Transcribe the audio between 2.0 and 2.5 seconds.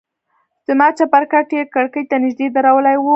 ته نژدې